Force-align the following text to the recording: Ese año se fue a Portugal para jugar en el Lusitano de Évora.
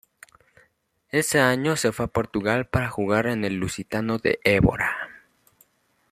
Ese 1.11 1.39
año 1.39 1.75
se 1.75 1.91
fue 1.91 2.05
a 2.05 2.07
Portugal 2.07 2.65
para 2.65 2.89
jugar 2.89 3.27
en 3.27 3.45
el 3.45 3.57
Lusitano 3.59 4.17
de 4.17 4.39
Évora. 4.43 4.95